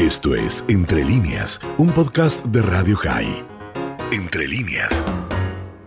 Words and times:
Esto 0.00 0.34
es 0.34 0.64
Entre 0.70 1.04
líneas, 1.04 1.60
un 1.76 1.92
podcast 1.92 2.42
de 2.46 2.62
Radio 2.62 2.96
High. 2.96 3.44
Entre 4.10 4.48
líneas. 4.48 5.04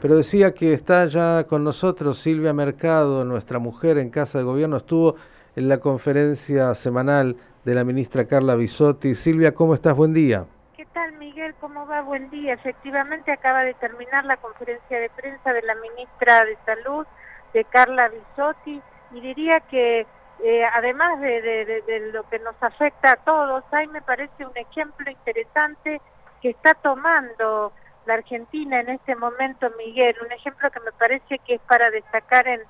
Pero 0.03 0.17
decía 0.17 0.53
que 0.53 0.71
está 0.71 1.07
ya 1.07 1.47
con 1.47 1.63
nosotros 1.63 2.19
Silvia 2.19 2.53
Mercado, 2.53 3.25
nuestra 3.25 3.57
mujer 3.57 3.97
en 3.97 4.11
Casa 4.11 4.37
de 4.37 4.43
Gobierno, 4.43 4.77
estuvo 4.77 5.15
en 5.55 5.67
la 5.67 5.79
conferencia 5.79 6.75
semanal 6.75 7.37
de 7.65 7.73
la 7.73 7.83
ministra 7.83 8.27
Carla 8.27 8.55
Bisotti. 8.55 9.15
Silvia, 9.15 9.55
¿cómo 9.55 9.73
estás? 9.73 9.95
Buen 9.95 10.13
día. 10.13 10.45
¿Qué 10.77 10.85
tal, 10.93 11.13
Miguel? 11.17 11.55
¿Cómo 11.59 11.87
va? 11.87 12.03
Buen 12.03 12.29
día. 12.29 12.53
Efectivamente 12.53 13.31
acaba 13.31 13.63
de 13.63 13.73
terminar 13.73 14.25
la 14.25 14.37
conferencia 14.37 14.99
de 14.99 15.09
prensa 15.09 15.53
de 15.53 15.63
la 15.63 15.73
ministra 15.73 16.45
de 16.45 16.55
Salud, 16.67 17.07
de 17.51 17.63
Carla 17.63 18.09
Bisotti, 18.09 18.79
y 19.15 19.21
diría 19.21 19.59
que 19.61 20.05
eh, 20.45 20.65
además 20.73 21.21
de, 21.21 22.11
lo 22.11 22.27
que 22.29 22.37
nos 22.39 22.61
afecta 22.61 23.13
a 23.13 23.15
todos, 23.15 23.63
ahí 23.71 23.87
me 23.87 24.01
parece 24.01 24.45
un 24.45 24.57
ejemplo 24.57 25.09
interesante 25.09 26.01
que 26.41 26.49
está 26.49 26.73
tomando 26.73 27.71
la 28.05 28.15
Argentina 28.15 28.81
en 28.81 28.89
este 28.89 29.15
momento, 29.15 29.71
Miguel, 29.77 30.17
un 30.21 30.33
ejemplo 30.33 30.69
que 30.69 30.81
me 30.81 30.91
parece 30.91 31.39
que 31.39 31.55
es 31.55 31.61
para 31.61 31.89
destacar 31.91 32.45
en, 32.49 32.61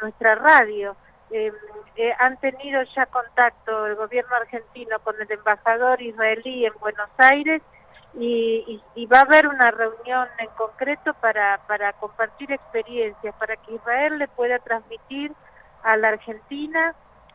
nuestra 0.00 0.34
radio. 0.34 0.96
Em, 1.30 1.52
eh, 1.96 2.14
han 2.18 2.38
tenido 2.38 2.82
ya 2.96 3.04
contacto 3.04 3.86
el 3.86 3.96
gobierno 3.96 4.34
argentino 4.36 4.98
con 5.00 5.14
el 5.20 5.30
embajador 5.30 6.00
israelí 6.00 6.64
en 6.64 6.72
Buenos 6.80 7.10
Aires 7.18 7.60
y, 8.14 8.80
va 9.12 9.18
a 9.18 9.22
haber 9.22 9.46
una 9.46 9.70
reunión 9.70 10.26
en 10.38 10.48
concreto 10.56 11.12
para, 11.14 11.60
para 11.66 11.92
compartir 11.94 12.50
experiencias, 12.50 13.34
para 13.34 13.56
que 13.56 13.74
Israel 13.74 14.18
le 14.18 14.28
pueda 14.28 14.58
transmitir 14.58 15.34
a 15.82 15.98
la 15.98 16.08
Argentina 16.08 16.94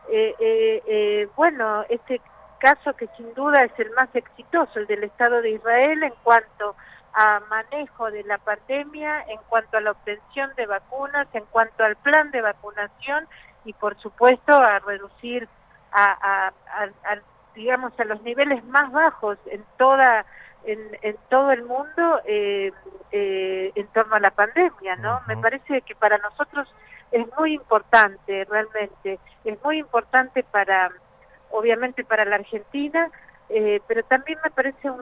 eh, 0.10 0.36
eh, 0.40 0.84
eh, 0.86 1.28
bueno, 1.36 1.84
este 1.90 2.22
caso 2.60 2.96
que 2.96 3.08
sin 3.18 3.34
duda 3.34 3.64
es 3.64 3.72
el 3.80 3.92
más 3.92 4.10
exitoso, 4.14 4.80
el 4.80 4.88
del 4.88 5.04
Estado 5.04 5.42
de 5.42 5.52
Israel 5.52 6.04
en 6.04 6.14
cuanto 6.24 6.76
a 7.14 7.42
manejo 7.50 8.12
de 8.12 8.24
la 8.24 8.38
pandemia, 8.38 9.24
en 9.28 9.40
cuanto 9.50 9.78
a 9.78 9.82
la 9.82 9.92
obtención 9.92 10.52
de 10.56 10.66
vacunas, 10.66 11.28
en 11.34 11.46
cuanto 11.46 11.84
al 11.84 11.96
plan 11.96 12.32
de 12.32 12.42
vacunación 12.42 13.28
y 13.64 13.74
por 13.74 13.98
supuesto 14.00 14.54
a 14.54 14.80
reducir 14.80 15.48
a, 15.92 16.52
digamos 17.56 17.98
a 18.00 18.04
los 18.04 18.22
niveles 18.24 18.64
más 18.66 18.92
bajos 18.92 19.38
en 19.46 19.64
toda 19.78 20.26
en, 20.66 21.18
todo 21.30 21.52
el 21.52 21.64
mundo 21.64 22.20
en 22.26 23.88
torno 23.94 24.16
a 24.16 24.20
la 24.20 24.32
pandemia, 24.32 24.98
¿no? 24.98 25.22
Me 25.28 25.38
parece 25.38 25.82
que 25.84 25.96
para 25.96 26.18
nosotros 26.18 26.68
es 27.16 27.26
muy 27.38 27.54
importante 27.54 28.46
realmente, 28.46 29.20
es 29.46 29.64
muy 29.64 29.80
importante 29.80 30.44
para, 30.44 30.92
obviamente 31.50 32.04
para 32.04 32.26
la 32.26 32.36
Argentina, 32.36 33.10
eh, 33.48 33.80
pero 33.88 34.04
también 34.04 34.38
me 34.44 34.52
parece 34.52 34.90
un, 34.90 35.00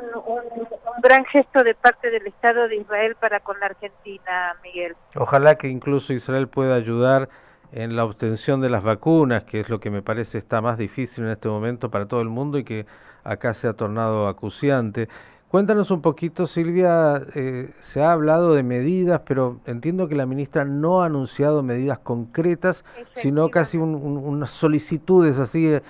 gran 1.01 1.25
gesto 1.25 1.63
de 1.63 1.73
parte 1.73 2.11
del 2.11 2.27
Estado 2.27 2.67
de 2.67 2.75
Israel 2.75 3.15
para 3.19 3.39
con 3.39 3.59
la 3.59 3.65
Argentina, 3.65 4.55
Miguel. 4.63 4.95
Ojalá 5.15 5.55
que 5.55 5.69
incluso 5.69 6.13
Israel 6.13 6.47
pueda 6.47 6.75
ayudar 6.75 7.29
en 7.71 7.95
la 7.95 8.05
obtención 8.05 8.61
de 8.61 8.69
las 8.69 8.83
vacunas, 8.83 9.43
que 9.45 9.61
es 9.61 9.69
lo 9.69 9.79
que 9.79 9.89
me 9.89 10.03
parece 10.03 10.37
está 10.37 10.61
más 10.61 10.77
difícil 10.77 11.23
en 11.23 11.31
este 11.31 11.49
momento 11.49 11.89
para 11.89 12.07
todo 12.07 12.21
el 12.21 12.29
mundo 12.29 12.59
y 12.59 12.63
que 12.63 12.85
acá 13.23 13.55
se 13.55 13.67
ha 13.67 13.73
tornado 13.73 14.27
acuciante. 14.27 15.09
Cuéntanos 15.53 15.91
un 15.91 16.01
poquito, 16.01 16.47
Silvia, 16.47 17.21
eh, 17.35 17.67
se 17.79 18.01
ha 18.01 18.11
hablado 18.11 18.55
de 18.55 18.63
medidas, 18.63 19.21
pero 19.23 19.59
entiendo 19.67 20.09
que 20.09 20.15
la 20.15 20.25
ministra 20.25 20.65
no 20.65 21.03
ha 21.03 21.05
anunciado 21.05 21.61
medidas 21.61 21.99
concretas, 21.99 22.83
sino 23.13 23.49
casi 23.49 23.77
unas 23.77 24.49
solicitudes 24.49 25.37
así 25.37 25.75
eh, 25.75 25.81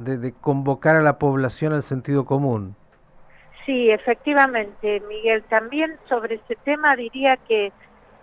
de, 0.00 0.34
convocar 0.40 0.96
a 0.96 1.02
la 1.02 1.20
población 1.20 1.72
al 1.72 1.84
sentido 1.84 2.24
común. 2.24 2.74
Sí, 3.64 3.92
efectivamente, 3.92 5.00
Miguel. 5.08 5.44
También 5.44 5.96
sobre 6.08 6.34
ese 6.44 6.56
tema 6.64 6.96
diría 6.96 7.36
que 7.36 7.72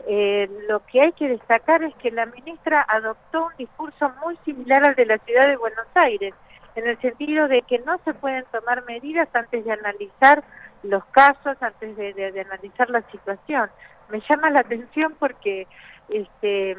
eh, 0.06 0.50
lo 0.67 0.86
que 0.88 1.00
hay 1.00 1.14
que 1.14 1.30
destacar 1.30 1.82
es 1.86 1.95
que 1.95 2.11
la 2.11 2.26
ministra 2.26 2.86
adoptó 2.89 3.45
un 3.45 3.54
discurso 3.58 4.11
muy 4.21 4.38
similar 4.44 4.83
al 4.83 4.95
de 4.95 5.05
la 5.05 5.17
ciudad 5.20 5.48
de 5.48 5.55
Buenos 5.55 5.88
Aires, 5.95 6.33
en 6.76 6.88
el 6.88 7.00
sentido 7.00 7.48
de 7.48 7.61
que 7.61 7.80
no 7.80 8.00
se 8.04 8.14
pueden 8.14 8.44
tomar 8.52 8.83
medidas 8.86 9.30
antes 9.33 9.64
de 9.64 9.71
analizar 9.71 10.44
los 10.83 11.04
casos 11.05 11.58
antes 11.61 11.95
de, 11.95 12.42
analizar 12.45 12.89
la 12.89 13.02
situación. 13.10 13.70
Me 14.10 14.21
llama 14.30 14.49
la 14.49 14.60
atención 14.60 15.16
porque, 15.17 15.67
este, 16.10 16.77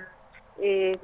eh, 0.58 0.98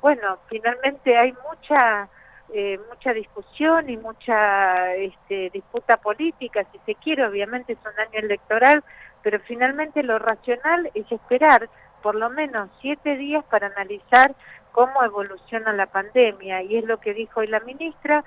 bueno, 0.00 0.38
finalmente 0.48 1.16
hay 1.16 1.34
mucha 1.48 2.08
eh, 2.52 2.78
mucha 2.88 3.12
discusión 3.12 3.90
y 3.90 3.96
mucha 3.96 4.94
este, 4.94 5.50
disputa 5.50 5.96
política, 5.96 6.64
si 6.70 6.78
se 6.86 6.94
quiere, 6.94 7.26
obviamente 7.26 7.72
es 7.72 7.78
un 7.80 7.98
año 7.98 8.20
electoral, 8.20 8.84
pero 9.22 9.40
finalmente 9.40 10.04
lo 10.04 10.20
racional 10.20 10.88
es 10.94 11.10
esperar 11.10 11.68
por 12.02 12.14
lo 12.14 12.30
menos 12.30 12.70
siete 12.80 13.16
días 13.16 13.44
para 13.50 13.66
analizar 13.66 14.36
cómo 14.70 15.02
evoluciona 15.02 15.72
la 15.72 15.86
pandemia, 15.86 16.62
y 16.62 16.76
es 16.76 16.84
lo 16.84 17.00
que 17.00 17.14
dijo 17.14 17.40
hoy 17.40 17.48
la 17.48 17.58
ministra, 17.60 18.22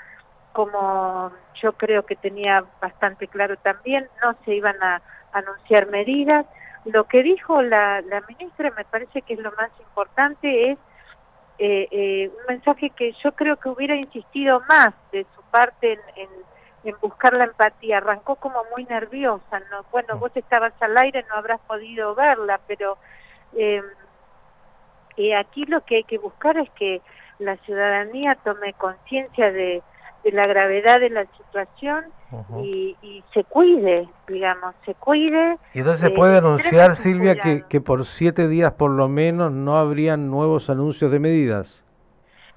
como 0.54 1.32
yo 1.62 1.74
creo 1.74 2.06
que 2.06 2.16
tenía 2.16 2.64
bastante 2.82 3.28
claro 3.28 3.58
también, 3.58 4.08
no 4.24 4.36
se 4.46 4.56
iban 4.56 4.82
a 4.82 5.02
anunciar 5.34 5.88
medidas. 5.88 6.46
Lo 6.86 7.06
que 7.06 7.24
dijo 7.24 7.62
la, 7.62 8.02
ministra 8.28 8.72
me 8.76 8.86
parece 8.86 9.22
que 9.22 9.34
es 9.34 9.40
lo 9.40 9.52
más 9.54 9.70
importante, 9.80 10.72
es 10.72 10.78
eh, 11.60 11.88
eh, 11.92 12.32
un 12.40 12.46
mensaje 12.48 12.90
que 12.92 13.14
yo 13.24 13.34
creo 13.34 13.58
que 13.58 13.70
hubiera 13.70 13.96
insistido 13.96 14.62
más 14.68 14.94
de 15.12 15.26
su 15.36 15.42
parte 15.52 16.00
en, 16.16 16.30
buscar 17.02 17.34
la 17.34 17.44
empatía. 17.44 17.98
Arrancó 17.98 18.38
como 18.38 18.64
muy 18.72 18.86
nerviosa, 18.86 19.60
¿no? 19.70 19.86
bueno, 19.92 20.18
vos 20.18 20.32
estabas 20.34 20.74
al 20.80 20.98
aire, 20.98 21.26
no 21.30 21.36
habrás 21.36 21.60
podido 21.62 22.16
verla, 22.16 22.60
pero 22.68 22.98
eh, 23.56 23.84
aquí 25.38 25.66
lo 25.66 25.82
que 25.82 25.98
hay 25.98 26.04
que 26.06 26.18
buscar 26.18 26.58
es 26.58 26.70
que 26.72 27.02
la 27.38 27.58
ciudadanía 27.58 28.36
tome 28.36 28.74
conciencia 28.74 29.52
de 29.52 29.84
de 30.24 30.32
la 30.32 30.48
gravedad 30.48 31.00
de 31.00 31.10
la 31.10 31.26
situación 31.38 32.06
y, 32.64 33.24
se 33.34 33.44
cuide, 33.44 34.08
digamos, 34.28 34.76
se 34.86 34.94
cuide. 34.96 35.58
Y 35.74 35.80
entonces 35.80 36.02
se 36.02 36.08
eh, 36.08 36.16
puede 36.16 36.38
anunciar, 36.38 36.96
Silvia, 36.96 37.36
que, 37.36 37.64
que, 37.68 37.82
por 37.82 38.06
siete 38.06 38.48
días 38.48 38.74
por 38.74 38.92
lo 38.92 39.08
menos 39.08 39.52
no 39.52 39.78
habrían 39.78 40.30
nuevos 40.30 40.70
anuncios 40.70 41.12
de 41.12 41.20
medidas. 41.20 41.84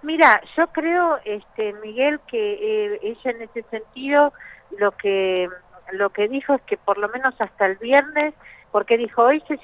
Mira, 0.03 0.41
yo 0.56 0.67
creo, 0.69 1.19
este, 1.25 1.73
Miguel, 1.75 2.21
que 2.27 2.55
eh, 2.95 3.00
ella 3.03 3.31
en 3.31 3.43
ese 3.43 3.62
sentido 3.71 4.33
lo 4.79 4.93
que 4.93 5.49
lo 5.93 6.11
que 6.11 6.27
dijo 6.29 6.55
es 6.55 6.62
que 6.62 6.77
por 6.77 6.97
lo 6.97 7.09
menos 7.09 7.34
hasta 7.39 7.67
el 7.67 7.77
viernes, 7.77 8.34
porque 8.71 8.97
dijo 8.97 9.23
hoy 9.23 9.43
se, 9.47 9.59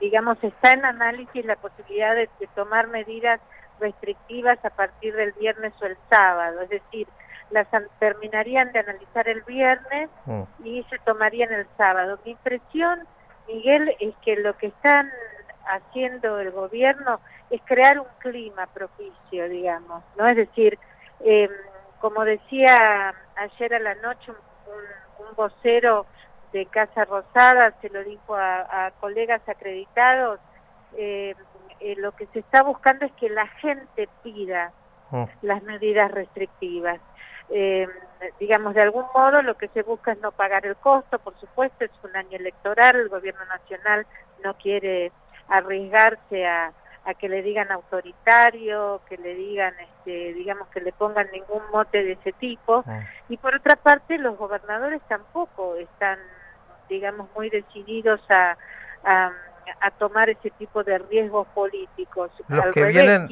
digamos 0.00 0.36
está 0.42 0.72
en 0.72 0.84
análisis 0.84 1.44
la 1.44 1.56
posibilidad 1.56 2.14
de 2.14 2.28
tomar 2.54 2.88
medidas 2.88 3.40
restrictivas 3.80 4.62
a 4.64 4.70
partir 4.70 5.14
del 5.14 5.32
viernes 5.32 5.72
o 5.80 5.86
el 5.86 5.96
sábado, 6.10 6.60
es 6.62 6.68
decir, 6.68 7.08
las 7.50 7.68
terminarían 7.98 8.72
de 8.72 8.80
analizar 8.80 9.28
el 9.28 9.42
viernes 9.42 10.10
mm. 10.26 10.42
y 10.64 10.82
se 10.90 10.98
tomarían 11.00 11.52
el 11.52 11.66
sábado. 11.76 12.18
Mi 12.24 12.32
impresión, 12.32 13.06
Miguel, 13.46 13.94
es 14.00 14.14
que 14.24 14.36
lo 14.36 14.56
que 14.56 14.68
están 14.68 15.10
haciendo 15.66 16.40
el 16.40 16.50
gobierno 16.50 17.20
es 17.50 17.60
crear 17.64 17.98
un 17.98 18.06
clima 18.18 18.66
propicio, 18.66 19.48
digamos, 19.48 20.02
¿no? 20.16 20.26
Es 20.26 20.36
decir, 20.36 20.78
em, 21.20 21.50
como 22.00 22.24
decía 22.24 23.14
ayer 23.36 23.74
a 23.74 23.78
la 23.78 23.94
noche 23.96 24.30
un, 24.30 25.34
vocero 25.36 26.06
de 26.52 26.66
Casa 26.66 27.04
Rosada, 27.06 27.74
se 27.80 27.88
lo 27.88 28.04
dijo 28.04 28.36
a, 28.36 28.92
colegas 29.00 29.40
acreditados, 29.48 30.38
eh, 30.96 31.34
eh, 31.84 31.96
lo 31.98 32.12
que 32.12 32.26
se 32.32 32.38
está 32.38 32.62
buscando 32.62 33.04
es 33.04 33.12
que 33.12 33.28
la 33.28 33.46
gente 33.46 34.08
pida 34.22 34.72
mm. 35.10 35.24
las 35.42 35.62
medidas 35.62 36.10
restrictivas. 36.10 37.00
Eh, 37.50 37.86
digamos, 38.40 38.74
de 38.74 38.80
algún 38.80 39.04
modo 39.14 39.42
lo 39.42 39.56
que 39.56 39.68
se 39.68 39.82
busca 39.82 40.12
es 40.12 40.20
no 40.20 40.32
pagar 40.32 40.64
el 40.64 40.76
costo, 40.76 41.18
por 41.18 41.38
supuesto, 41.38 41.84
es 41.84 41.90
un 42.02 42.16
año 42.16 42.38
electoral, 42.38 42.96
el 42.96 43.10
gobierno 43.10 43.44
nacional 43.44 44.06
no 44.42 44.54
quiere 44.54 45.12
arriesgarse 45.48 46.46
a, 46.46 46.72
que 47.18 47.28
le 47.28 47.42
digan 47.42 47.70
autoritario, 47.70 49.02
que 49.06 49.18
le 49.18 49.34
digan, 49.34 49.74
este, 49.78 50.32
digamos, 50.32 50.68
que 50.68 50.80
le 50.80 50.90
pongan 50.92 51.28
ningún 51.32 51.62
mote 51.70 52.02
de 52.02 52.12
ese 52.12 52.32
tipo. 52.32 52.82
Mm. 52.86 53.32
Y 53.32 53.36
por 53.36 53.54
otra 53.54 53.76
parte, 53.76 54.16
los 54.16 54.38
gobernadores 54.38 55.02
tampoco 55.06 55.76
están, 55.76 56.18
digamos, 56.88 57.28
muy 57.36 57.50
decididos 57.50 58.22
a 58.30 58.56
a 59.04 59.32
tomar 59.98 60.30
ese 60.30 60.50
tipo 60.50 60.82
de 60.84 60.98
riesgos 60.98 61.46
políticos. 61.54 62.30
Los 62.48 62.66
que 62.66 62.84
vienen 62.84 63.28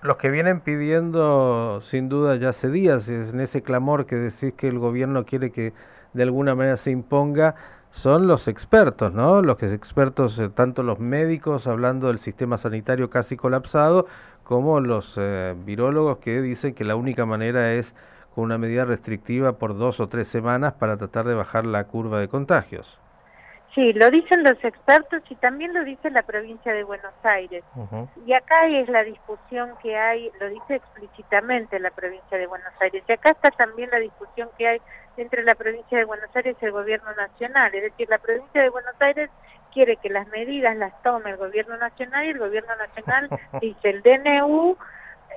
los 0.00 0.16
que 0.16 0.30
vienen 0.30 0.60
pidiendo 0.60 1.80
sin 1.80 2.08
duda 2.08 2.36
ya 2.36 2.50
hace 2.50 2.70
días 2.70 3.08
en 3.08 3.40
ese 3.40 3.62
clamor 3.62 4.06
que 4.06 4.14
decís 4.14 4.52
que 4.56 4.68
el 4.68 4.78
gobierno 4.78 5.26
quiere 5.26 5.50
que 5.50 5.72
de 6.12 6.22
alguna 6.22 6.54
manera 6.54 6.76
se 6.76 6.92
imponga 6.92 7.56
son 7.90 8.26
los 8.26 8.48
expertos, 8.48 9.12
¿no? 9.12 9.42
Los 9.42 9.56
que 9.58 9.72
expertos, 9.72 10.38
eh, 10.38 10.50
tanto 10.50 10.82
los 10.82 10.98
médicos 11.00 11.66
hablando 11.66 12.08
del 12.08 12.18
sistema 12.18 12.58
sanitario 12.58 13.10
casi 13.10 13.36
colapsado, 13.36 14.06
como 14.44 14.80
los 14.80 15.16
eh, 15.18 15.56
virólogos 15.64 16.18
que 16.18 16.40
dicen 16.42 16.74
que 16.74 16.84
la 16.84 16.96
única 16.96 17.26
manera 17.26 17.72
es 17.72 17.94
con 18.34 18.44
una 18.44 18.58
medida 18.58 18.84
restrictiva 18.84 19.58
por 19.58 19.76
dos 19.76 20.00
o 20.00 20.06
tres 20.06 20.28
semanas 20.28 20.74
para 20.74 20.96
tratar 20.96 21.26
de 21.26 21.34
bajar 21.34 21.66
la 21.66 21.84
curva 21.84 22.20
de 22.20 22.28
contagios. 22.28 23.00
Sí, 23.74 23.92
lo 23.92 24.10
dicen 24.10 24.42
los 24.42 24.62
expertos 24.64 25.22
y 25.28 25.34
también 25.36 25.72
lo 25.74 25.84
dice 25.84 26.10
la 26.10 26.22
provincia 26.22 26.72
de 26.72 26.84
Buenos 26.84 27.12
Aires. 27.22 27.62
Y 28.26 28.32
acá 28.32 28.66
es 28.66 28.88
la 28.88 29.04
discusión 29.04 29.74
que 29.82 29.96
hay, 29.96 30.32
lo 30.40 30.48
dice 30.48 30.76
explícitamente 30.76 31.78
la 31.78 31.90
provincia 31.90 32.38
de 32.38 32.46
Buenos 32.46 32.72
Aires. 32.80 33.04
Y 33.06 33.12
acá 33.12 33.30
está 33.30 33.50
también 33.50 33.90
la 33.90 33.98
discusión 33.98 34.48
que 34.56 34.68
hay 34.68 34.82
entre 35.16 35.44
la 35.44 35.54
provincia 35.54 35.98
de 35.98 36.04
Buenos 36.04 36.34
Aires 36.34 36.56
y 36.60 36.64
el 36.64 36.72
gobierno 36.72 37.12
nacional. 37.14 37.74
Es 37.74 37.82
decir, 37.82 38.08
la 38.08 38.18
provincia 38.18 38.62
de 38.62 38.70
Buenos 38.70 38.94
Aires 39.00 39.30
quiere 39.72 39.96
que 39.96 40.08
las 40.08 40.26
medidas 40.28 40.76
las 40.76 41.00
tome 41.02 41.30
el 41.30 41.36
gobierno 41.36 41.76
nacional 41.76 42.24
y 42.24 42.30
el 42.30 42.38
gobierno 42.38 42.74
nacional 42.76 43.28
dice 43.60 43.90
el 43.90 44.02
DNU 44.02 44.76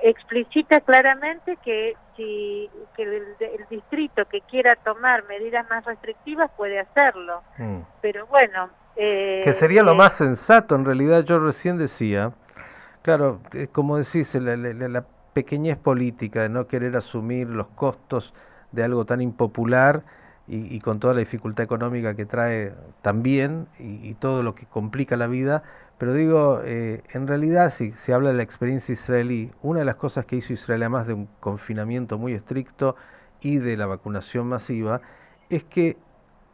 explicita 0.01 0.81
claramente 0.81 1.57
que 1.63 1.95
si 2.15 2.69
que 2.95 3.03
el, 3.03 3.65
distrito 3.69 4.25
que 4.25 4.42
quiera 4.42 4.75
tomar 4.75 5.24
medidas 5.27 5.68
más 5.69 5.86
restrictivas 5.86 6.51
puede 6.57 6.80
hacerlo. 6.80 7.42
Mm. 7.57 7.80
Pero 8.01 8.27
bueno... 8.27 8.69
Eh, 8.95 9.42
que 9.44 9.53
sería 9.53 9.83
lo 9.83 9.94
eh, 9.94 9.95
más 9.95 10.13
sensato, 10.13 10.75
en 10.75 10.86
realidad 10.86 11.24
yo 11.24 11.39
recién 11.39 11.77
decía, 11.77 12.33
claro, 13.01 13.39
eh, 13.53 13.68
como 13.71 13.98
decís, 13.98 14.36
la, 14.36 14.57
la, 14.57 15.06
pequeñez 15.33 15.77
política 15.77 16.42
de 16.42 16.50
no 16.50 16.68
querer 16.68 16.98
asumir 16.98 17.48
los 17.48 17.68
costos 17.68 18.33
de 18.74 18.83
algo 18.83 19.06
tan 19.06 19.21
impopular 19.21 20.03
y, 20.45 20.77
con 20.80 21.00
toda 21.00 21.13
la 21.13 21.21
dificultad 21.21 21.63
económica 21.63 22.15
que 22.18 22.25
trae 22.25 22.74
también 23.01 23.68
y 23.80 24.13
todo 24.15 24.44
lo 24.44 24.56
que 24.56 24.65
complica 24.65 25.15
la 25.15 25.27
vida, 25.27 25.63
pero 26.01 26.15
digo, 26.15 26.62
eh, 26.65 27.03
en 27.13 27.27
realidad 27.27 27.69
si 27.69 27.92
se 27.92 28.12
habla 28.12 28.30
de 28.31 28.38
la 28.38 28.42
experiencia 28.42 28.92
israelí, 28.92 29.51
una 29.62 29.81
de 29.81 29.86
las 29.86 29.98
cosas 29.98 30.25
que 30.25 30.36
hizo 30.36 30.51
Israel, 30.51 30.81
además 30.81 31.06
de 31.06 31.13
un 31.13 31.27
confinamiento 31.39 32.18
muy 32.18 32.33
estricto 32.33 32.95
y 33.39 33.59
de 33.59 33.77
la 33.77 33.86
vacunación 33.86 34.48
masiva, 34.48 35.01
es 35.51 35.63
que 35.63 36.00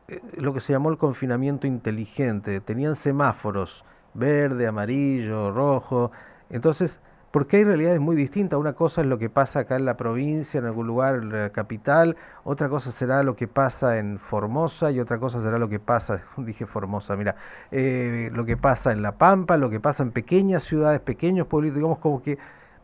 eh, 0.09 0.19
lo 0.35 0.53
que 0.53 0.59
se 0.59 0.73
llamó 0.73 0.89
el 0.89 0.97
confinamiento 0.97 1.65
inteligente, 1.65 2.59
tenían 2.59 2.94
semáforos, 2.95 3.85
verde, 4.13 4.67
amarillo, 4.67 5.49
rojo, 5.53 6.11
entonces 6.49 6.99
porque 7.31 7.57
hay 7.57 7.63
realidades 7.63 8.00
muy 8.00 8.15
distintas. 8.15 8.59
Una 8.59 8.74
cosa 8.74 9.01
es 9.01 9.07
lo 9.07 9.18
que 9.18 9.29
pasa 9.29 9.59
acá 9.59 9.75
en 9.75 9.85
la 9.85 9.97
provincia, 9.97 10.59
en 10.59 10.65
algún 10.65 10.88
lugar, 10.88 11.15
en 11.15 11.29
la 11.29 11.50
capital, 11.51 12.15
otra 12.44 12.69
cosa 12.69 12.91
será 12.91 13.24
lo 13.24 13.35
que 13.35 13.47
pasa 13.47 13.97
en 13.97 14.19
Formosa 14.19 14.91
y 14.91 15.00
otra 15.00 15.19
cosa 15.19 15.41
será 15.41 15.57
lo 15.57 15.69
que 15.69 15.79
pasa, 15.79 16.24
dije 16.38 16.65
Formosa, 16.65 17.15
mira, 17.15 17.35
eh, 17.71 18.29
lo 18.33 18.45
que 18.45 18.57
pasa 18.57 18.91
en 18.91 19.01
La 19.01 19.13
Pampa, 19.18 19.57
lo 19.57 19.69
que 19.69 19.79
pasa 19.79 20.03
en 20.03 20.12
pequeñas 20.12 20.63
ciudades, 20.63 21.00
pequeños 21.00 21.47
pueblos, 21.47 21.74
digamos 21.74 22.00
como 22.00 22.21
que 22.21 22.38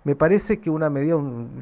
me 0.04 0.16
parece 0.16 0.60
que 0.60 0.69
una 0.69 0.89
medida 0.89 1.16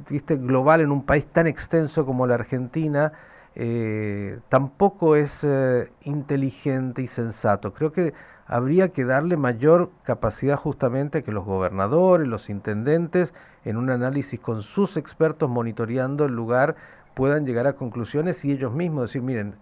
viste, 0.09 0.37
global 0.37 0.81
en 0.81 0.91
un 0.91 1.03
país 1.03 1.27
tan 1.27 1.47
extenso 1.47 2.05
como 2.05 2.25
la 2.25 2.35
Argentina 2.35 3.13
eh, 3.55 4.39
tampoco 4.49 5.15
es 5.15 5.43
eh, 5.43 5.91
inteligente 6.03 7.01
y 7.01 7.07
sensato. 7.07 7.73
Creo 7.73 7.91
que 7.91 8.13
habría 8.47 8.89
que 8.89 9.05
darle 9.05 9.37
mayor 9.37 9.91
capacidad 10.03 10.55
justamente 10.55 11.23
que 11.23 11.31
los 11.31 11.45
gobernadores, 11.45 12.27
los 12.27 12.49
intendentes, 12.49 13.33
en 13.65 13.77
un 13.77 13.89
análisis 13.89 14.39
con 14.39 14.61
sus 14.61 14.97
expertos 14.97 15.49
monitoreando 15.49 16.25
el 16.25 16.33
lugar, 16.33 16.75
puedan 17.13 17.45
llegar 17.45 17.67
a 17.67 17.73
conclusiones 17.73 18.43
y 18.45 18.51
ellos 18.51 18.73
mismos 18.73 19.09
decir, 19.09 19.21
miren, 19.21 19.55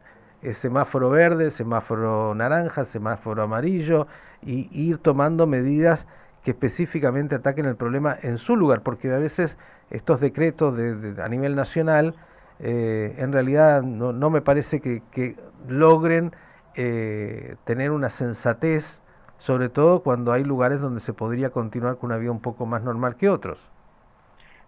semáforo 0.52 1.10
verde, 1.10 1.52
semáforo 1.52 2.34
naranja, 2.36 2.86
semáforo 2.86 3.44
amarillo, 3.44 4.08
y 4.42 4.70
ir 4.72 4.98
tomando 4.98 5.48
medidas 5.48 6.08
que 6.44 6.52
específicamente 6.52 7.36
ataquen 7.36 7.66
el 7.66 7.76
problema 7.76 8.16
en 8.22 8.38
su 8.38 8.56
lugar, 8.56 8.82
porque 8.82 9.12
a 9.14 9.20
veces 9.20 9.58
estos 9.90 10.22
decretos 10.22 10.78
de, 10.78 11.22
a 11.22 11.28
nivel 11.28 11.56
nacional 11.56 12.16
eh, 12.60 13.16
en 13.18 13.32
realidad 13.32 13.82
no, 13.82 14.12
no 14.12 14.30
me 14.30 14.42
parece 14.42 14.82
que, 14.82 15.02
que 15.12 15.36
logren 15.68 16.32
eh, 16.76 17.56
tener 17.64 17.92
una 17.92 18.10
sensatez, 18.10 19.02
sobre 19.38 19.70
todo 19.70 20.02
cuando 20.04 20.32
hay 20.32 20.44
lugares 20.44 20.82
donde 20.82 21.00
se 21.00 21.14
podría 21.14 21.50
continuar 21.50 21.98
con 21.98 22.12
una 22.12 22.18
vida 22.18 22.32
un 22.32 22.42
poco 22.42 22.66
más 22.66 22.84
normal 22.84 23.16
que 23.16 23.30
otros. 23.30 23.70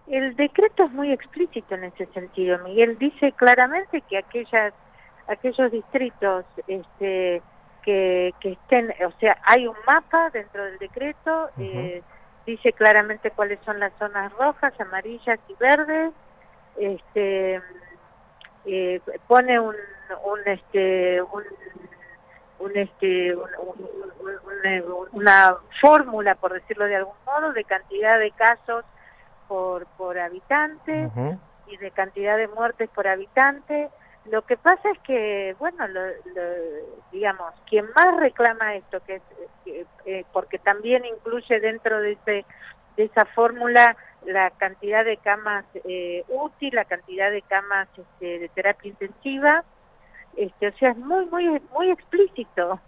El 0.07 0.35
decreto 0.35 0.85
es 0.85 0.91
muy 0.91 1.11
explícito 1.11 1.75
en 1.75 1.85
ese 1.85 2.05
sentido, 2.07 2.59
Miguel. 2.63 2.97
Dice 2.97 3.31
claramente 3.33 4.01
que 4.09 4.17
aquellas, 4.17 4.73
aquellos 5.27 5.71
distritos 5.71 6.45
este, 6.67 7.41
que, 7.83 8.33
que 8.39 8.51
estén, 8.53 8.94
o 9.05 9.11
sea, 9.19 9.37
hay 9.44 9.67
un 9.67 9.75
mapa 9.85 10.29
dentro 10.31 10.65
del 10.65 10.77
decreto, 10.79 11.49
eh, 11.57 12.01
dice 12.45 12.73
claramente 12.73 13.31
cuáles 13.31 13.59
son 13.63 13.79
las 13.79 13.94
zonas 13.99 14.33
rojas, 14.33 14.73
amarillas 14.79 15.39
y 15.47 15.53
verdes, 15.55 16.11
este, 16.77 17.61
eh, 18.65 19.01
pone 19.27 19.59
un, 19.59 19.75
un, 20.23 20.39
este, 20.45 21.21
un 21.21 21.43
un, 22.61 22.77
este, 22.77 23.35
una, 25.11 25.57
fórmula, 25.81 26.35
por 26.35 26.53
decirlo 26.53 26.85
de 26.85 26.95
algún 26.97 27.15
modo, 27.25 27.53
de 27.53 27.63
cantidad 27.63 28.19
de 28.19 28.31
casos 28.31 28.85
por, 29.47 29.85
por 29.97 30.17
habitante 30.19 31.09
y 31.67 31.77
de 31.77 31.91
cantidad 31.91 32.37
de 32.37 32.47
muertes 32.47 32.89
por 32.89 33.07
habitante. 33.07 33.89
Lo 34.25 34.43
que 34.43 34.55
pasa 34.57 34.91
es 34.91 34.99
que, 34.99 35.55
bueno, 35.57 35.83
digamos, 37.11 37.51
quien 37.67 37.87
más 37.95 38.15
reclama 38.17 38.75
esto, 38.75 39.01
que, 39.03 39.21
eh, 40.05 40.25
porque 40.31 40.59
también 40.59 41.03
incluye 41.05 41.59
dentro 41.59 41.99
de, 41.99 42.11
ese, 42.11 42.45
de 42.97 43.03
esa 43.03 43.25
fórmula 43.25 43.97
la 44.25 44.51
cantidad 44.51 45.03
de 45.03 45.18
camas 45.18 45.65
eh, 45.85 46.23
útil, 46.27 46.75
la 46.75 46.85
cantidad 46.85 47.31
de 47.31 47.41
camas 47.41 47.88
este, 47.97 48.39
de 48.39 48.50
terapia 48.50 48.89
intensiva, 48.89 49.63
este, 50.38 50.68
o 50.68 50.73
sea, 50.77 50.91
es 50.91 50.97
muy, 50.97 51.25
muy, 51.25 51.62
muy 51.73 51.91
explícito. 51.91 52.79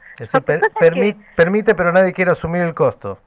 permite, 1.36 1.76
pero 1.76 1.92
nadie 1.92 2.14
quiere 2.14 2.32
asumir 2.32 2.62
el 2.62 2.74
costo. 2.74 3.20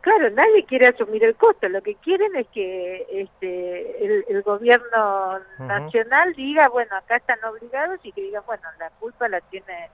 Claro, 0.00 0.30
nadie 0.30 0.64
quiere 0.64 0.88
asumir 0.88 1.22
el 1.22 1.36
costo. 1.36 1.68
Lo 1.68 1.80
que 1.80 1.94
quieren 1.94 2.34
es 2.34 2.48
que 2.48 3.06
este, 3.08 4.04
el, 4.32 4.42
gobierno 4.42 5.38
nacional 5.60 6.34
diga, 6.34 6.68
bueno, 6.68 6.96
acá 6.96 7.16
están 7.16 7.38
obligados 7.44 8.00
y 8.02 8.10
que 8.10 8.22
digan, 8.22 8.42
bueno, 8.44 8.64
la 8.80 8.90
culpa 8.98 9.28
la 9.28 9.40
tiene 9.42 9.90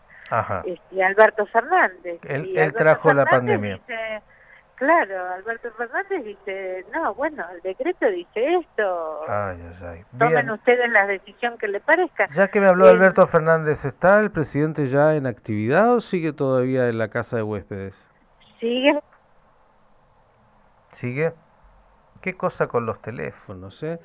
este, 0.64 1.04
Alberto 1.04 1.44
Fernández. 1.46 2.20
Él, 2.24 2.72
trajo 2.72 3.12
la 3.12 3.26
pandemia. 3.26 3.80
Claro, 4.78 5.32
Alberto 5.32 5.72
Fernández 5.72 6.24
dice, 6.24 6.86
no, 6.94 7.12
bueno, 7.14 7.44
el 7.52 7.60
decreto 7.62 8.08
dice 8.10 8.58
esto, 8.58 9.22
tomen 10.16 10.50
ustedes 10.50 10.88
la 10.90 11.04
decisión 11.04 11.58
que 11.58 11.66
le 11.66 11.80
parezca. 11.80 12.28
Ya 12.28 12.46
que 12.46 12.60
me 12.60 12.68
habló 12.68 12.86
Alberto 12.86 13.26
Fernández, 13.26 13.84
¿está 13.84 14.20
el 14.20 14.30
presidente 14.30 14.86
ya 14.86 15.16
en 15.16 15.26
actividad 15.26 15.96
o 15.96 16.00
sigue 16.00 16.32
todavía 16.32 16.88
en 16.88 16.98
la 16.98 17.08
casa 17.08 17.38
de 17.38 17.42
huéspedes? 17.42 18.06
Sigue. 18.60 19.00
¿Sigue? 20.92 21.32
¿Qué 22.20 22.36
cosa 22.36 22.68
con 22.68 22.86
los 22.86 23.02
teléfonos? 23.02 23.82
Eh? 23.82 23.98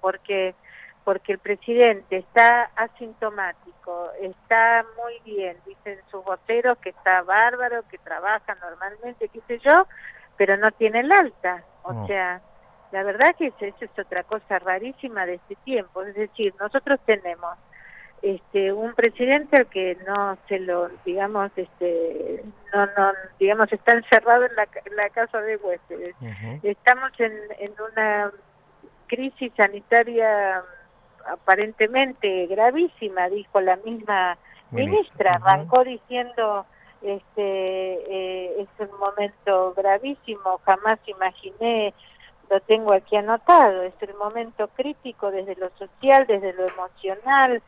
Porque 0.00 0.56
porque 1.08 1.32
el 1.32 1.38
presidente 1.38 2.18
está 2.18 2.64
asintomático, 2.76 4.10
está 4.20 4.84
muy 5.02 5.18
bien, 5.24 5.56
dicen 5.64 5.98
sus 6.10 6.22
voceros 6.22 6.76
que 6.76 6.90
está 6.90 7.22
bárbaro, 7.22 7.82
que 7.90 7.96
trabaja 7.96 8.54
normalmente, 8.56 9.30
qué 9.30 9.40
sé 9.48 9.58
yo, 9.60 9.86
pero 10.36 10.58
no 10.58 10.70
tiene 10.70 11.00
el 11.00 11.10
alta. 11.10 11.64
O 11.82 12.06
sea, 12.06 12.42
la 12.92 13.02
verdad 13.04 13.34
que 13.38 13.46
eso 13.46 13.74
es 13.84 13.98
otra 13.98 14.22
cosa 14.24 14.58
rarísima 14.58 15.24
de 15.24 15.36
este 15.36 15.54
tiempo. 15.64 16.02
Es 16.02 16.14
decir, 16.14 16.54
nosotros 16.60 17.00
tenemos 17.06 17.56
este 18.20 18.70
un 18.74 18.92
presidente 18.92 19.56
al 19.56 19.66
que 19.68 19.96
no 20.06 20.36
se 20.46 20.58
lo 20.58 20.90
digamos 21.06 21.52
este 21.54 22.42
no 22.74 22.84
no 22.84 23.12
digamos 23.38 23.72
está 23.72 23.92
encerrado 23.92 24.44
en 24.44 24.56
la, 24.56 25.08
casa 25.10 25.40
de 25.40 25.56
huéspedes 25.56 26.16
estamos 26.64 27.12
en, 27.20 27.32
en 27.60 27.72
una 27.92 28.32
crisis 29.06 29.52
sanitaria 29.56 30.64
aparentemente 31.26 32.46
gravísima, 32.46 33.28
dijo 33.28 33.60
la 33.60 33.76
misma 33.76 34.38
ministra, 34.70 35.34
arrancó 35.34 35.84
diciendo 35.84 36.66
este 37.02 37.42
eh, 37.42 38.60
es 38.60 38.88
un 38.88 38.98
momento 38.98 39.72
gravísimo, 39.76 40.60
jamás 40.64 40.98
imaginé, 41.06 41.94
lo 42.50 42.60
tengo 42.60 42.92
aquí 42.92 43.16
anotado, 43.16 43.82
es 43.82 43.94
el 44.00 44.14
momento 44.14 44.68
crítico 44.68 45.30
desde 45.30 45.54
lo 45.56 45.70
social, 45.78 46.26
desde 46.26 46.52
lo 46.54 46.66
emocional, 46.66 47.62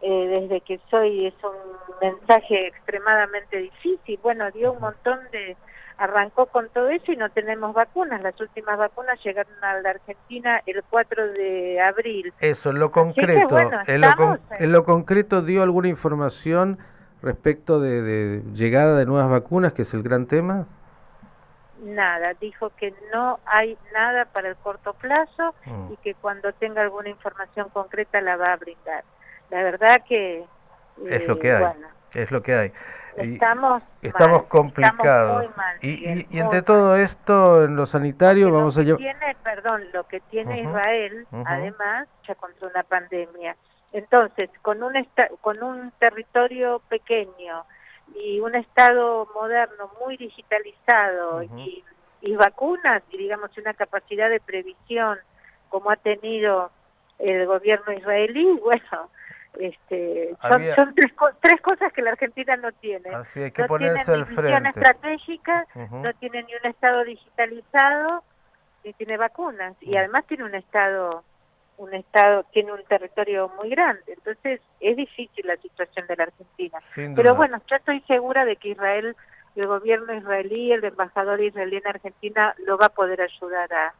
eh, 0.00 0.26
desde 0.40 0.60
que 0.62 0.80
soy, 0.90 1.26
es 1.26 1.34
un 1.44 1.56
mensaje 2.00 2.68
extremadamente 2.68 3.58
difícil, 3.58 4.18
bueno, 4.22 4.50
dio 4.50 4.72
un 4.72 4.80
montón 4.80 5.20
de 5.30 5.56
arrancó 5.98 6.46
con 6.46 6.68
todo 6.68 6.88
eso 6.90 7.12
y 7.12 7.16
no 7.16 7.30
tenemos 7.30 7.74
vacunas. 7.74 8.20
Las 8.22 8.38
últimas 8.40 8.76
vacunas 8.76 9.18
llegaron 9.24 9.52
a 9.62 9.80
la 9.80 9.90
Argentina 9.90 10.62
el 10.66 10.82
4 10.82 11.28
de 11.32 11.80
abril. 11.80 12.32
Eso, 12.40 12.70
en 12.70 12.78
lo 12.78 12.90
concreto, 12.90 13.58
en, 13.86 14.72
lo 14.72 14.84
concreto 14.84 15.42
dio 15.42 15.62
alguna 15.62 15.88
información 15.88 16.78
respecto 17.22 17.80
de, 17.80 18.42
llegada 18.52 18.98
de 18.98 19.06
nuevas 19.06 19.30
vacunas, 19.30 19.72
que 19.72 19.82
es 19.82 19.94
el 19.94 20.02
gran 20.02 20.26
tema. 20.26 20.66
nada. 21.82 22.34
Dijo 22.34 22.70
que 22.76 22.94
no 23.12 23.40
hay 23.46 23.78
nada 23.92 24.26
para 24.26 24.48
el 24.48 24.56
corto 24.56 24.92
plazo 24.94 25.54
mm. 25.64 25.92
y 25.92 25.96
que 25.98 26.14
cuando 26.14 26.52
tenga 26.52 26.82
alguna 26.82 27.08
información 27.08 27.68
concreta 27.70 28.20
la 28.20 28.36
va 28.36 28.52
a 28.52 28.56
brindar. 28.56 29.04
La 29.50 29.62
verdad 29.62 30.02
que... 30.06 30.44
es 31.06 31.26
lo 31.26 31.38
que 31.38 31.52
hay. 31.52 31.72
es 32.14 32.30
lo 32.30 32.42
que 32.42 32.54
hay. 32.54 32.72
Estamos, 33.16 33.82
estamos 34.02 34.44
complicados. 34.44 35.46
y, 35.80 36.26
y, 36.30 36.38
entre 36.38 36.62
todo 36.62 36.96
esto, 36.96 37.64
en 37.64 37.76
lo 37.76 37.86
sanitario, 37.86 38.50
vamos 38.50 38.76
a 38.78 38.82
llevar... 38.82 39.00
Perdón, 39.42 39.84
lo 39.92 40.04
que 40.06 40.20
tiene 40.20 40.62
Israel, 40.62 41.26
además, 41.44 42.08
ya 42.26 42.34
contra 42.34 42.68
una 42.68 42.82
pandemia. 42.82 43.56
Entonces, 43.92 44.50
con 44.62 44.82
un, 44.82 44.92
con 45.40 45.62
un 45.62 45.92
territorio 45.98 46.82
pequeño, 46.88 47.64
y 48.14 48.40
un 48.40 48.54
Estado 48.54 49.28
moderno 49.34 49.90
muy 50.00 50.16
digitalizado 50.16 51.42
y, 51.42 51.82
vacunas 52.36 53.02
y 53.10 53.18
digamos 53.18 53.56
una 53.56 53.72
capacidad 53.72 54.28
de 54.28 54.40
previsión 54.40 55.18
como 55.68 55.90
ha 55.90 55.96
tenido 55.96 56.70
el 57.18 57.46
gobierno 57.46 57.92
israelí, 57.92 58.44
bueno, 58.64 59.10
este, 59.60 60.36
son, 60.74 60.94
tres, 60.94 61.12
tres, 61.40 61.60
cosas 61.60 61.92
que 61.92 62.02
la 62.02 62.10
Argentina 62.10 62.56
no 62.56 62.72
tiene. 62.72 63.10
Así 63.10 63.42
hay 63.42 63.50
que 63.50 63.62
no 63.62 63.68
ponerse 63.68 64.12
al 64.12 64.26
frente. 64.26 64.68
estratégica, 64.68 65.66
no 65.90 66.12
tiene 66.14 66.42
ni 66.44 66.54
un 66.54 66.70
Estado 66.70 67.04
digitalizado, 67.04 68.24
ni 68.84 68.92
tiene 68.94 69.16
vacunas, 69.16 69.74
y 69.80 69.96
además 69.96 70.24
tiene 70.26 70.44
un 70.44 70.54
Estado 70.54 71.24
un 71.78 71.92
estado 71.92 72.44
tiene 72.52 72.72
un 72.72 72.82
territorio 72.84 73.50
muy 73.58 73.68
grande, 73.68 74.02
entonces 74.06 74.60
es 74.80 74.96
difícil 74.96 75.46
la 75.46 75.56
situación 75.56 76.06
de 76.06 76.16
la 76.16 76.24
Argentina. 76.24 76.78
Pero 77.14 77.34
bueno, 77.34 77.60
yo 77.68 77.76
estoy 77.76 78.00
segura 78.08 78.46
de 78.46 78.56
que 78.56 78.70
Israel, 78.70 79.14
el 79.56 79.66
gobierno 79.66 80.14
israelí, 80.14 80.72
el 80.72 80.84
embajador 80.84 81.38
israelí 81.40 81.76
en 81.76 81.86
Argentina 81.86 82.54
lo 82.64 82.78
va 82.78 82.86
a 82.86 82.90
poder 82.90 83.20
ayudar 83.20 83.68
a, 83.74 83.92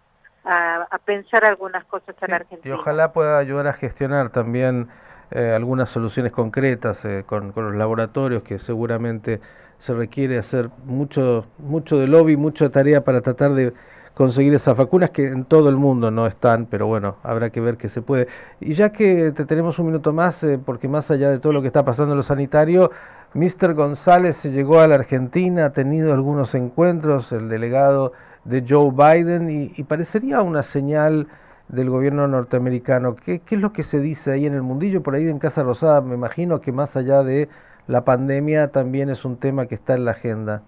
a, 0.47 0.99
pensar 1.05 1.45
algunas 1.45 1.85
cosas 1.85 2.15
en 2.23 2.33
Argentina. 2.33 2.75
Y 2.75 2.79
ojalá 2.79 3.13
pueda 3.13 3.39
ayudar 3.39 3.67
a 3.67 3.73
gestionar 3.73 4.31
también 4.31 4.89
eh, 5.31 5.53
algunas 5.55 5.89
soluciones 5.89 6.33
concretas 6.33 7.05
eh, 7.05 7.25
con, 7.27 7.53
los 7.55 7.75
laboratorios 7.75 8.43
que 8.43 8.59
seguramente 8.59 9.41
se 9.79 9.95
requiere 9.95 10.39
hacer 10.39 10.71
mucho, 10.85 11.45
mucho 11.59 11.99
de 11.99 12.07
lobby, 12.07 12.37
mucha 12.37 12.71
tarea 12.71 13.05
para 13.05 13.21
tratar 13.21 13.53
de 13.55 13.73
conseguir 14.17 14.55
esas 14.55 14.75
vacunas 14.75 15.11
que 15.11 15.29
en 15.29 15.45
todo 15.45 15.69
el 15.69 15.77
mundo 15.77 16.11
no 16.11 16.27
están, 16.27 16.65
pero 16.65 16.87
bueno, 16.87 17.17
habrá 17.23 17.51
que 17.51 17.61
ver 17.61 17.77
qué 17.77 17.91
se 17.91 18.01
puede. 18.01 18.29
Y 18.61 18.73
ya 18.73 18.91
que 18.91 19.31
te 19.33 19.45
tenemos 19.45 19.79
un 19.79 19.87
minuto 19.87 20.15
más, 20.15 20.43
eh, 20.43 20.59
porque 20.65 20.89
más 20.89 21.11
allá 21.11 21.29
de 21.31 21.39
todo 21.39 21.53
lo 21.53 21.61
que 21.61 21.67
está 21.67 21.85
pasando 21.85 22.13
en 22.13 22.17
lo 22.17 22.23
sanitario, 22.23 22.91
Mr. 23.35 23.75
González 23.75 24.43
llegó 24.45 24.81
a 24.81 24.89
la 24.89 24.95
Argentina, 24.95 25.67
ha 25.67 25.73
tenido 25.73 26.15
algunos 26.15 26.55
encuentros, 26.55 27.31
el 27.33 27.51
delegado 27.51 28.13
de 28.45 28.65
Joe 28.67 28.91
Biden, 28.91 29.51
y, 29.51 29.83
parecería 29.83 30.41
una 30.41 30.63
señal 30.63 31.29
del 31.69 31.91
gobierno 31.91 32.29
norteamericano. 32.29 33.17
¿Qué, 33.17 33.41
¿Qué, 33.41 33.57
es 33.57 33.61
lo 33.61 33.73
que 33.73 33.83
se 33.83 34.01
dice 34.01 34.33
ahí 34.33 34.47
en 34.47 34.55
el 34.55 34.63
mundillo? 34.63 35.03
Por 35.03 35.15
ahí 35.15 35.29
en 35.29 35.39
Casa 35.39 35.63
Rosada 35.63 36.01
me 36.01 36.15
imagino 36.15 36.61
que 36.61 36.73
más 36.73 36.97
allá 36.97 37.23
de 37.23 37.49
la 37.87 38.05
pandemia 38.05 38.71
también 38.73 39.11
es 39.11 39.25
un 39.25 39.39
tema 39.39 39.67
que 39.67 39.75
está 39.75 39.95
en 39.95 40.05
la 40.05 40.13
agenda. 40.13 40.63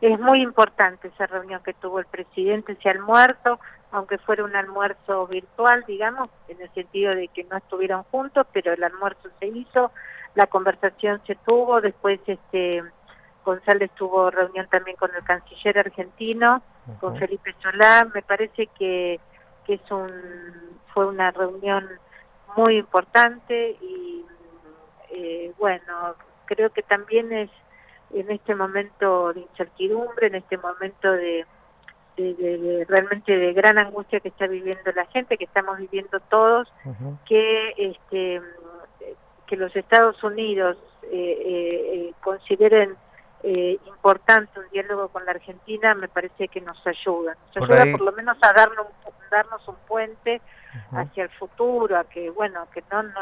Es 0.00 0.20
muy 0.20 0.42
importante 0.42 1.08
esa 1.08 1.26
reunión 1.26 1.62
que 1.64 1.72
tuvo 1.74 1.98
el 1.98 2.06
presidente, 2.06 2.72
ese 2.72 2.90
almuerzo, 2.90 3.58
aunque 3.92 4.18
fuera 4.18 4.44
un 4.44 4.54
almuerzo 4.54 5.26
virtual, 5.26 5.84
digamos, 5.86 6.28
en 6.48 6.60
el 6.60 6.70
sentido 6.74 7.14
de 7.14 7.28
que 7.28 7.44
no 7.44 7.56
estuvieron 7.56 8.02
juntos, 8.04 8.46
pero 8.52 8.72
el 8.72 8.84
almuerzo 8.84 9.30
se 9.40 9.46
hizo, 9.46 9.90
la 10.34 10.46
conversación 10.46 11.22
se 11.26 11.34
tuvo, 11.36 11.80
después 11.80 12.20
este 12.26 12.82
González 13.44 13.90
tuvo 13.94 14.30
reunión 14.30 14.66
también 14.68 14.96
con 14.96 15.14
el 15.14 15.22
canciller 15.22 15.78
argentino, 15.78 16.62
con 17.00 17.16
Felipe 17.16 17.54
Solá, 17.62 18.06
me 18.12 18.20
parece 18.20 18.66
que, 18.78 19.20
que 19.66 19.74
es 19.74 19.90
un, 19.90 20.10
fue 20.94 21.06
una 21.06 21.30
reunión 21.30 21.88
muy 22.56 22.78
importante 22.78 23.76
y 23.80 24.24
eh, 25.10 25.52
bueno, 25.58 26.14
creo 26.46 26.70
que 26.70 26.82
también 26.82 27.32
es 27.32 27.50
en 28.12 28.30
este 28.30 28.54
momento 28.54 29.32
de 29.32 29.40
incertidumbre, 29.40 30.28
en 30.28 30.36
este 30.36 30.56
momento 30.58 31.12
de, 31.12 31.44
realmente 32.88 33.36
de 33.36 33.52
gran 33.52 33.78
angustia 33.78 34.20
que 34.20 34.28
está 34.28 34.46
viviendo 34.46 34.90
la 34.92 35.04
gente, 35.06 35.36
que 35.36 35.44
estamos 35.44 35.78
viviendo 35.78 36.20
todos, 36.20 36.72
que 37.26 37.74
este 37.76 38.40
que 39.46 39.56
los 39.56 39.74
Estados 39.76 40.22
Unidos 40.24 40.76
eh, 41.02 41.42
eh, 41.44 42.12
consideren 42.20 42.96
eh, 43.48 43.78
importante 43.86 44.58
un 44.58 44.68
diálogo 44.70 45.06
con 45.06 45.24
la 45.24 45.30
Argentina, 45.30 45.94
me 45.94 46.08
parece 46.08 46.48
que 46.48 46.60
nos 46.60 46.84
ayuda. 46.84 47.36
Nos 47.54 47.70
ayuda 47.70 47.92
por 47.92 48.00
lo 48.00 48.10
menos 48.10 48.36
a 48.42 48.52
darnos, 48.52 48.88
darnos 49.30 49.68
un 49.68 49.76
puente 49.86 50.40
hacia 50.90 51.22
el 51.22 51.30
futuro, 51.30 51.96
a 51.96 52.02
que, 52.02 52.28
bueno, 52.30 52.66
que 52.74 52.82
no, 52.90 53.04
no, 53.04 53.20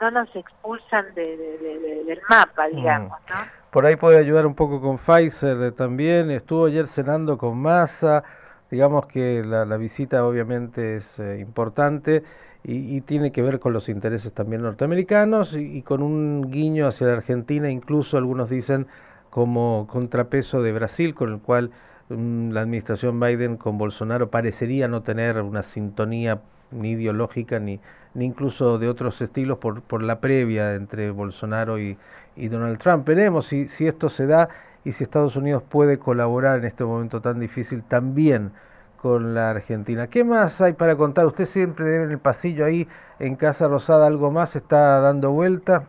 no 0.00 0.10
nos 0.10 0.34
expulsan 0.34 1.14
del 1.14 2.20
mapa, 2.30 2.68
digamos, 2.68 3.20
¿no? 3.28 3.36
Por 3.70 3.84
ahí 3.84 3.96
puede 3.96 4.16
ayudar 4.16 4.46
un 4.46 4.54
poco 4.54 4.80
con 4.80 4.96
Pfizer 4.96 5.60
eh, 5.60 5.72
también. 5.72 6.30
Estuvo 6.30 6.64
ayer 6.64 6.86
cenando 6.86 7.36
con 7.36 7.58
Massa. 7.58 8.24
Digamos 8.70 9.06
que 9.06 9.44
la, 9.44 9.64
visita 9.76 10.24
obviamente 10.24 10.96
es 10.96 11.18
eh, 11.18 11.38
importante 11.38 12.22
y, 12.64 13.02
tiene 13.02 13.30
que 13.30 13.42
ver 13.42 13.60
con 13.60 13.74
los 13.74 13.90
intereses 13.90 14.32
también 14.32 14.62
norteamericanos 14.62 15.54
y, 15.54 15.82
con 15.82 16.02
un 16.02 16.50
guiño 16.50 16.86
hacia 16.86 17.08
la 17.08 17.12
Argentina, 17.14 17.70
incluso 17.70 18.16
algunos 18.16 18.48
dicen 18.48 18.86
como 19.30 19.86
contrapeso 19.88 20.62
de 20.62 20.72
Brasil, 20.72 21.14
con 21.14 21.32
el 21.32 21.40
cual 21.40 21.70
mm, 22.08 22.50
la 22.50 22.60
administración 22.60 23.20
Biden 23.20 23.56
con 23.56 23.78
Bolsonaro 23.78 24.30
parecería 24.30 24.88
no 24.88 25.02
tener 25.02 25.40
una 25.40 25.62
sintonía 25.62 26.40
ni 26.70 26.90
ideológica 26.92 27.58
ni, 27.58 27.80
ni 28.14 28.26
incluso 28.26 28.78
de 28.78 28.88
otros 28.88 29.20
estilos 29.20 29.58
por, 29.58 29.82
por 29.82 30.02
la 30.02 30.20
previa 30.20 30.74
entre 30.74 31.10
Bolsonaro 31.10 31.78
y, 31.78 31.96
y 32.36 32.48
Donald 32.48 32.78
Trump. 32.78 33.06
Veremos 33.06 33.46
si, 33.46 33.68
si 33.68 33.86
esto 33.86 34.08
se 34.08 34.26
da 34.26 34.48
y 34.84 34.92
si 34.92 35.04
Estados 35.04 35.36
Unidos 35.36 35.62
puede 35.68 35.98
colaborar 35.98 36.58
en 36.58 36.64
este 36.64 36.84
momento 36.84 37.20
tan 37.20 37.40
difícil 37.40 37.82
también 37.82 38.52
con 38.96 39.34
la 39.34 39.50
Argentina. 39.50 40.08
¿Qué 40.08 40.24
más 40.24 40.60
hay 40.60 40.72
para 40.72 40.96
contar? 40.96 41.26
Usted 41.26 41.44
siempre 41.44 41.96
en 41.96 42.10
el 42.10 42.18
pasillo 42.18 42.64
ahí 42.64 42.88
en 43.18 43.36
Casa 43.36 43.68
Rosada 43.68 44.06
algo 44.06 44.30
más 44.30 44.56
está 44.56 45.00
dando 45.00 45.32
vuelta. 45.32 45.88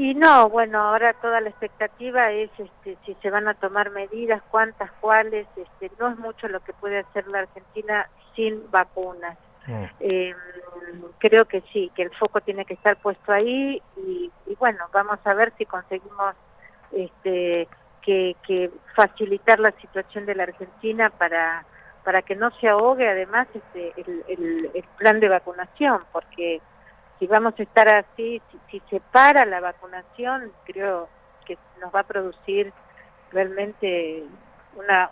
Y 0.00 0.14
no, 0.14 0.48
bueno, 0.48 0.80
ahora 0.80 1.12
toda 1.12 1.42
la 1.42 1.50
expectativa 1.50 2.32
es 2.32 2.48
este, 2.56 2.96
si 3.04 3.14
se 3.20 3.28
van 3.28 3.48
a 3.48 3.52
tomar 3.52 3.90
medidas, 3.90 4.40
cuántas, 4.50 4.90
cuáles, 4.92 5.46
este, 5.54 5.90
no 5.98 6.08
es 6.08 6.16
mucho 6.16 6.48
lo 6.48 6.60
que 6.60 6.72
puede 6.72 7.00
hacer 7.00 7.28
la 7.28 7.40
Argentina 7.40 8.08
sin 8.34 8.62
vacunas. 8.70 9.36
Mm. 9.66 9.84
Eh, 10.00 10.34
creo 11.18 11.44
que 11.44 11.62
sí, 11.70 11.92
que 11.94 12.04
el 12.04 12.10
foco 12.16 12.40
tiene 12.40 12.64
que 12.64 12.72
estar 12.72 12.96
puesto 12.96 13.30
ahí 13.30 13.82
y, 13.98 14.32
bueno, 14.58 14.86
vamos 14.90 15.18
a 15.22 15.34
ver 15.34 15.52
si 15.58 15.66
conseguimos 15.66 16.34
este, 16.92 17.68
que, 18.00 18.70
facilitar 18.96 19.60
la 19.60 19.72
situación 19.82 20.24
de 20.24 20.34
la 20.34 20.44
Argentina 20.44 21.10
para, 21.10 21.66
para 22.04 22.22
que 22.22 22.36
no 22.36 22.50
se 22.52 22.70
ahogue 22.70 23.06
además 23.06 23.48
este, 23.52 23.92
el, 23.98 24.70
el, 24.74 24.84
plan 24.96 25.20
de 25.20 25.28
vacunación, 25.28 26.04
porque 26.10 26.62
si 27.20 27.26
vamos 27.26 27.54
a 27.58 27.62
estar 27.62 27.86
así, 27.88 28.42
si, 28.70 28.82
se 28.90 29.00
para 29.12 29.44
la 29.44 29.60
vacunación, 29.60 30.50
creo 30.64 31.08
que 31.46 31.56
nos 31.80 31.94
va 31.94 32.00
a 32.00 32.04
producir 32.04 32.72
realmente 33.30 34.24
una, 34.74 35.10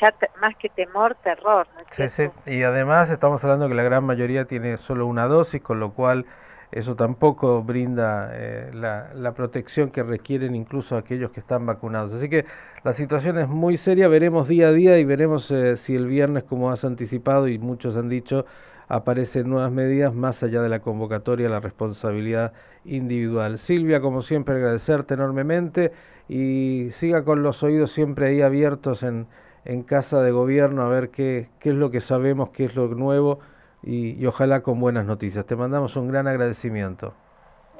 ya 0.00 0.14
más 0.40 0.56
que 0.56 0.70
temor, 0.70 1.14
terror. 1.22 1.68
sí, 1.90 2.08
sí, 2.08 2.30
y 2.46 2.62
además 2.62 3.10
estamos 3.10 3.44
hablando 3.44 3.68
que 3.68 3.74
la 3.74 3.82
gran 3.82 4.04
mayoría 4.04 4.46
tiene 4.46 4.78
solo 4.78 5.06
una 5.06 5.26
dosis, 5.26 5.60
con 5.60 5.80
lo 5.80 5.92
cual 5.92 6.24
eso 6.72 6.96
tampoco 6.96 7.62
brinda 7.62 8.30
eh, 8.32 8.70
la, 8.72 9.10
la, 9.14 9.34
protección 9.34 9.90
que 9.90 10.02
requieren 10.02 10.56
incluso 10.56 10.96
aquellos 10.96 11.30
que 11.30 11.40
están 11.40 11.66
vacunados. 11.66 12.12
Así 12.12 12.28
que 12.28 12.46
la 12.82 12.92
situación 12.92 13.38
es 13.38 13.48
muy 13.48 13.76
seria, 13.76 14.08
veremos 14.08 14.48
día 14.48 14.68
a 14.68 14.72
día 14.72 14.98
y 14.98 15.04
veremos 15.04 15.50
eh, 15.50 15.76
si 15.76 15.94
el 15.94 16.06
viernes, 16.06 16.42
como 16.42 16.70
has 16.70 16.84
anticipado 16.84 17.48
y 17.48 17.58
muchos 17.58 17.94
han 17.94 18.08
dicho, 18.08 18.46
aparecen 18.88 19.48
nuevas 19.48 19.72
medidas 19.72 20.14
más 20.14 20.42
allá 20.42 20.62
de 20.62 20.68
la 20.68 20.80
convocatoria, 20.80 21.48
la 21.48 21.60
responsabilidad 21.60 22.52
individual. 22.84 23.58
Silvia, 23.58 24.00
como 24.00 24.22
siempre, 24.22 24.56
agradecerte 24.56 25.14
enormemente 25.14 25.92
y 26.28 26.88
siga 26.90 27.24
con 27.24 27.42
los 27.42 27.62
oídos 27.62 27.90
siempre 27.90 28.28
ahí 28.28 28.42
abiertos 28.42 29.02
en 29.02 29.26
en 29.64 29.82
casa 29.82 30.22
de 30.22 30.30
gobierno 30.30 30.82
a 30.82 30.88
ver 30.88 31.10
qué, 31.10 31.48
qué 31.58 31.70
es 31.70 31.74
lo 31.74 31.90
que 31.90 32.00
sabemos, 32.00 32.50
qué 32.50 32.64
es 32.64 32.76
lo 32.76 32.88
nuevo 32.88 33.40
y, 33.82 34.24
ojalá 34.26 34.62
con 34.62 34.80
buenas 34.80 35.06
noticias. 35.06 35.44
Te 35.46 35.56
mandamos 35.56 35.96
un 35.96 36.08
gran 36.08 36.26
agradecimiento. 36.26 37.14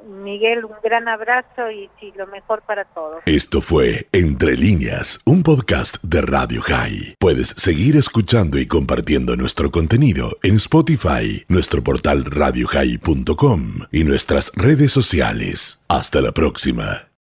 Miguel, 0.05 0.65
un 0.65 0.75
gran 0.83 1.07
abrazo 1.07 1.71
y 1.71 1.89
lo 2.15 2.27
mejor 2.27 2.61
para 2.61 2.85
todos. 2.85 3.21
Esto 3.25 3.61
fue 3.61 4.07
Entre 4.11 4.55
líneas, 4.55 5.19
un 5.25 5.43
podcast 5.43 6.01
de 6.03 6.21
Radio 6.21 6.61
High. 6.61 7.15
Puedes 7.19 7.49
seguir 7.57 7.97
escuchando 7.97 8.57
y 8.57 8.67
compartiendo 8.67 9.35
nuestro 9.35 9.71
contenido 9.71 10.37
en 10.43 10.55
Spotify, 10.55 11.43
nuestro 11.47 11.83
portal 11.83 12.25
radiohigh.com 12.25 13.85
y 13.91 14.03
nuestras 14.03 14.51
redes 14.55 14.91
sociales. 14.91 15.83
Hasta 15.87 16.21
la 16.21 16.31
próxima. 16.31 17.09